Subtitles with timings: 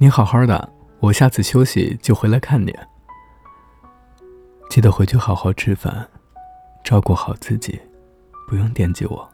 [0.00, 2.72] 你好好的，我下次休息就回来看你。
[4.70, 6.08] 记得回去好好吃饭，
[6.84, 7.80] 照顾好自己，
[8.46, 9.28] 不用惦记我。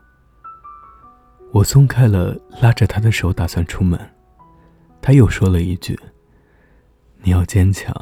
[1.53, 4.01] 我松开了拉着他的手，打算出门，
[5.03, 6.01] 他又说了一句
[7.21, 7.95] ：“你要坚强，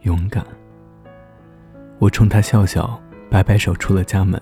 [0.00, 0.42] 勇敢。”
[2.00, 2.98] 我冲他笑笑，
[3.30, 4.40] 摆摆手，出了家门。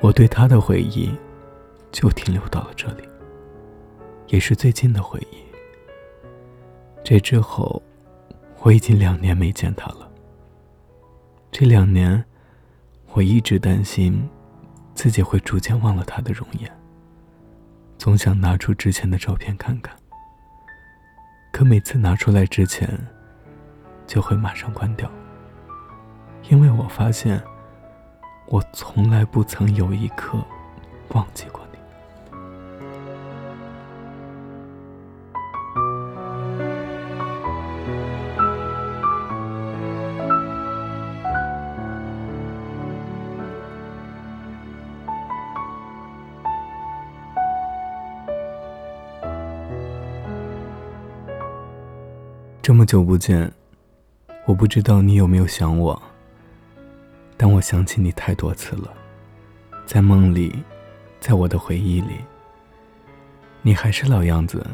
[0.00, 1.14] 我对他的回忆，
[1.90, 3.06] 就停留到了这里，
[4.28, 5.51] 也是最近的回忆。
[7.04, 7.82] 这之后，
[8.60, 10.08] 我已经两年没见他了。
[11.50, 12.24] 这两年，
[13.12, 14.28] 我一直担心
[14.94, 16.70] 自己会逐渐忘了他的容颜，
[17.98, 19.94] 总想拿出之前的照片看看。
[21.52, 22.88] 可每次拿出来之前，
[24.06, 25.10] 就会马上关掉。
[26.48, 27.42] 因为我发现，
[28.46, 30.38] 我从来不曾有一刻
[31.10, 31.61] 忘记过
[52.62, 53.52] 这么久不见，
[54.46, 56.00] 我不知道你有没有想我。
[57.36, 58.88] 但我想起你太多次了，
[59.84, 60.62] 在梦里，
[61.18, 62.14] 在我的回忆里，
[63.62, 64.64] 你还是老样子，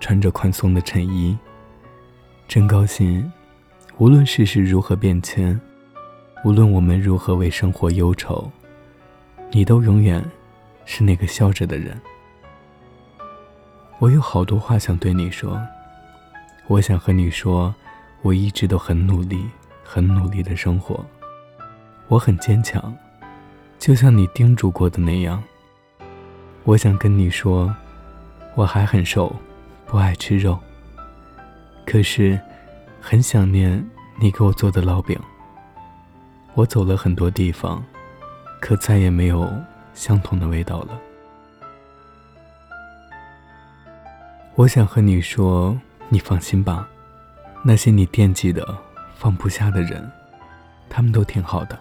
[0.00, 1.38] 穿着宽松的衬衣。
[2.48, 3.32] 真高兴，
[3.98, 5.58] 无论世事如何变迁，
[6.44, 8.50] 无论我们如何为生活忧愁，
[9.52, 10.28] 你都永远
[10.84, 11.96] 是那个笑着的人。
[14.00, 15.56] 我有好多话想对你说，
[16.70, 17.74] 我想和你说，
[18.22, 19.44] 我一直都很努力，
[19.82, 21.04] 很努力的生活。
[22.06, 22.96] 我很坚强，
[23.76, 25.42] 就像你叮嘱过的那样。
[26.62, 27.74] 我想跟你说，
[28.54, 29.34] 我还很瘦，
[29.84, 30.56] 不爱吃肉。
[31.84, 32.38] 可是，
[33.00, 33.84] 很想念
[34.20, 35.18] 你给我做的烙饼。
[36.54, 37.84] 我走了很多地方，
[38.60, 39.52] 可再也没有
[39.92, 40.96] 相同的味道了。
[44.54, 45.76] 我想和你说，
[46.12, 46.88] 你放心吧，
[47.62, 48.66] 那些你惦记的、
[49.14, 50.10] 放不下的人，
[50.88, 51.78] 他们都挺好的。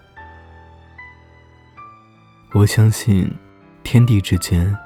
[2.54, 3.32] 我相信，
[3.84, 4.78] 天地之间，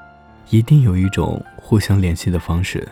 [0.48, 2.88] 一定有一种互相联系的方式。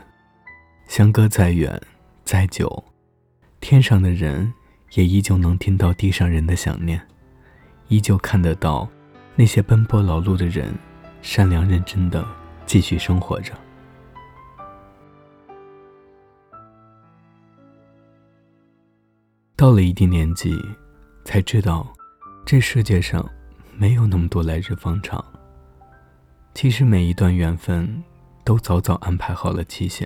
[0.89, 1.81] 相隔再远
[2.23, 2.85] 再久，
[3.59, 4.53] 天上的人
[4.93, 7.01] 也依旧能听到地上人的想念，
[7.89, 8.87] 依旧看得到
[9.37, 10.75] 那些奔波劳碌的人，
[11.23, 12.23] 善良认真的
[12.67, 13.55] 继续生活着。
[19.63, 20.61] 到了一定年纪，
[21.25, 21.87] 才知道，
[22.45, 23.25] 这世界上。
[23.77, 25.25] 没有那么多来日方长。
[26.53, 28.03] 其实每一段缘分，
[28.43, 30.05] 都早早安排好了期限。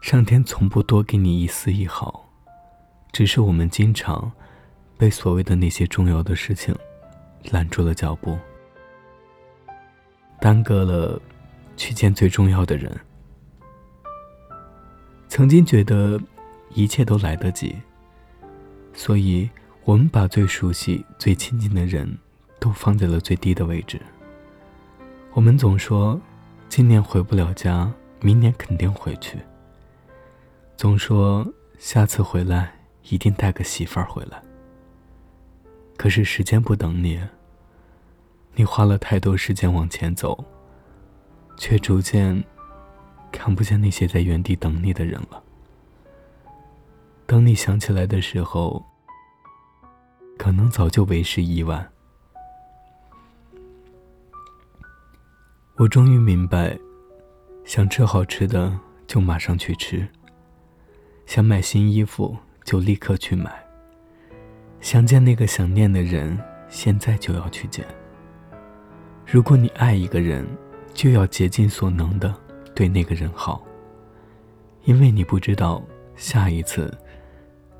[0.00, 2.26] 上天从不多给你一丝一毫，
[3.12, 4.32] 只是我们经常
[4.96, 6.74] 被所谓的那些重要的事情
[7.50, 8.38] 拦住了脚步，
[10.40, 11.20] 耽搁了
[11.76, 12.90] 去见最重要的人。
[15.28, 16.18] 曾经觉得
[16.70, 17.76] 一切都来得及，
[18.94, 19.50] 所以
[19.84, 22.16] 我们把最熟悉、最亲近的人。
[22.64, 24.00] 都放在了最低的位置。
[25.34, 26.18] 我们总说，
[26.66, 29.36] 今年回不了家，明年肯定回去。
[30.74, 31.46] 总说
[31.78, 32.72] 下次回来
[33.10, 34.42] 一定带个媳妇儿回来。
[35.98, 37.20] 可是时间不等你，
[38.54, 40.42] 你花了太多时间往前走，
[41.58, 42.42] 却逐渐
[43.30, 45.43] 看不见那些在原地等你的人了。
[47.26, 48.84] 等你想起来的时候，
[50.36, 51.88] 可能早就为时已晚。
[55.76, 56.78] 我终于明白，
[57.64, 60.06] 想吃好吃的就马上去吃，
[61.26, 63.50] 想买新衣服就立刻去买，
[64.80, 66.38] 想见那个想念的人，
[66.68, 67.84] 现在就要去见。
[69.26, 70.46] 如果你爱一个人，
[70.92, 72.32] 就要竭尽所能的
[72.74, 73.66] 对那个人好，
[74.84, 75.82] 因为你不知道
[76.14, 76.96] 下一次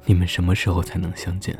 [0.05, 1.59] 你们什么时候才能相见。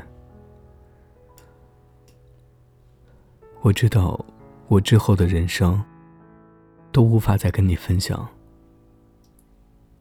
[3.61, 4.23] 我知道，
[4.67, 5.83] 我之后的人生。
[6.91, 8.25] 都无法再跟你分享，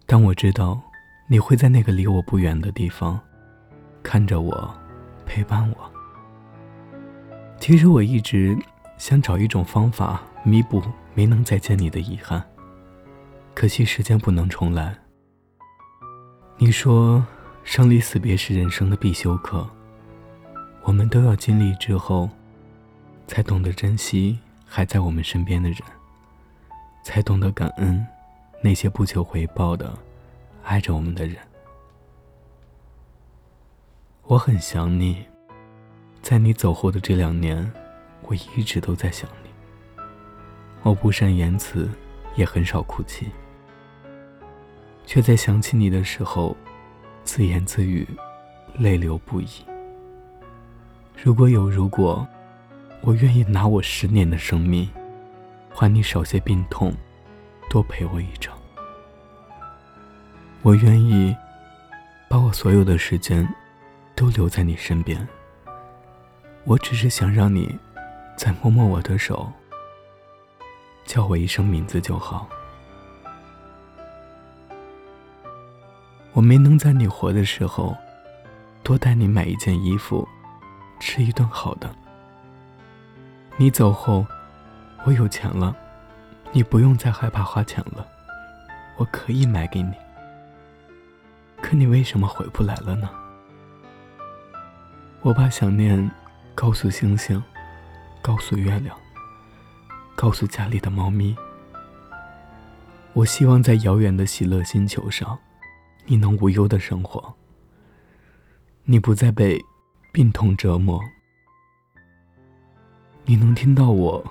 [0.06, 0.80] 但我知道
[1.26, 3.18] 你会在那个离我不远的地方，
[4.00, 4.72] 看着我，
[5.26, 5.92] 陪伴我。
[7.58, 8.56] 其实我一直
[8.96, 10.80] 想找一种方法弥补
[11.14, 12.40] 没能再见你的遗憾，
[13.54, 14.96] 可惜时间不能重来。
[16.58, 17.26] 你说
[17.64, 19.66] 生离死别是人生的必修课，
[20.82, 22.28] 我们都要经历之后，
[23.26, 25.78] 才懂得珍惜还在我们身边的人。
[27.02, 28.06] 才懂得感恩，
[28.62, 29.92] 那些不求回报的
[30.62, 31.36] 爱着我们的人。
[34.22, 35.24] 我很想你，
[36.22, 37.70] 在你走后的这两年，
[38.22, 39.50] 我一直都在想你。
[40.82, 41.90] 我不善言辞，
[42.36, 43.26] 也很少哭泣，
[45.04, 46.56] 却在想起你的时候，
[47.24, 48.06] 自言自语，
[48.78, 49.48] 泪流不已。
[51.22, 52.26] 如果有如果，
[53.00, 54.88] 我愿意拿我十年的生命，
[55.74, 56.94] 还你少些病痛，
[57.70, 58.56] 多陪我一场。
[60.62, 61.34] 我愿意
[62.28, 63.46] 把我所有的时间
[64.14, 65.26] 都留在你身边。
[66.64, 67.74] 我只是想让你
[68.36, 69.50] 再摸摸我的手。
[71.04, 72.48] 叫我一声名字就好。
[76.34, 77.96] 我没能在你活的时候
[78.82, 80.28] 多带你买一件衣服，
[80.98, 81.88] 吃一顿好的。
[83.56, 84.26] 你走后，
[85.04, 85.74] 我有钱了，
[86.50, 88.04] 你不用再害怕花钱了，
[88.96, 89.92] 我可以买给你。
[91.62, 93.08] 可你为什么回不来了呢？
[95.22, 96.10] 我把想念
[96.52, 97.40] 告诉星星，
[98.20, 98.94] 告诉月亮。
[100.16, 101.36] 告诉家里的猫咪，
[103.12, 105.38] 我希望在遥远的喜乐星球上，
[106.06, 107.34] 你能无忧的生活。
[108.84, 109.58] 你不再被
[110.12, 111.02] 病痛折磨，
[113.24, 114.24] 你能听到我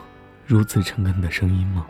[0.46, 1.88] 如此诚恳的声音吗？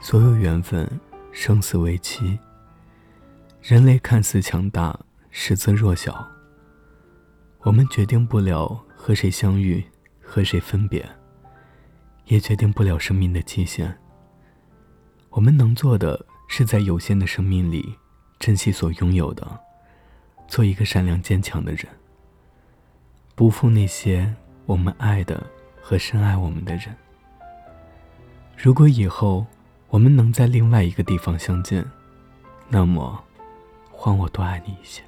[0.00, 0.88] 所有缘分，
[1.32, 2.38] 生死为期。
[3.60, 4.98] 人类看似强大，
[5.30, 6.26] 实则弱小。
[7.60, 9.84] 我们决定不了和谁相遇。
[10.24, 11.06] 和谁分别，
[12.24, 13.98] 也决定不了生命的期限。
[15.28, 17.94] 我们能做的，是在有限的生命里，
[18.38, 19.58] 珍惜所拥有的，
[20.46, 21.86] 做一个善良坚强的人，
[23.34, 24.30] 不负那些
[24.66, 25.42] 我们爱的
[25.80, 26.94] 和深爱我们的人。
[28.54, 29.46] 如果以后
[29.88, 31.82] 我们能在另外一个地方相见，
[32.68, 33.24] 那么，
[33.90, 35.02] 换我多爱你一些。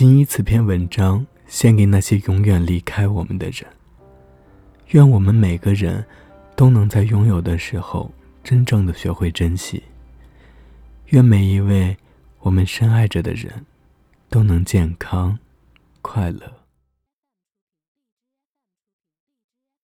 [0.00, 3.66] 谨以此篇文章献给那些永远离开我们的人。
[4.92, 6.02] 愿我们每个人
[6.56, 8.10] 都能在拥有的时候
[8.42, 9.82] 真正的学会珍惜。
[11.08, 11.94] 愿每一位
[12.38, 13.66] 我们深爱着的人
[14.30, 15.38] 都能健康、
[16.00, 16.59] 快乐。